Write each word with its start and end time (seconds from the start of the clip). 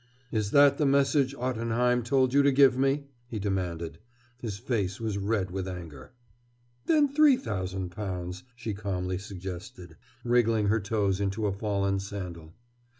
"Is 0.31 0.49
that 0.49 0.79
the 0.79 0.85
message 0.87 1.35
Ottenheim 1.35 2.01
told 2.01 2.33
you 2.33 2.41
to 2.41 2.51
give 2.51 2.75
me?" 2.75 3.03
he 3.27 3.37
demanded. 3.37 3.99
His 4.39 4.57
face 4.57 4.99
was 4.99 5.19
red 5.19 5.51
with 5.51 5.67
anger. 5.67 6.11
"Then 6.87 7.07
three 7.07 7.37
thousand 7.37 7.91
pounds," 7.91 8.41
she 8.55 8.73
calmly 8.73 9.19
suggested, 9.19 9.97
wriggling 10.23 10.69
her 10.69 10.79
toes 10.79 11.21
into 11.21 11.45
a 11.45 11.53
fallen 11.53 11.99
sandal. 11.99 12.55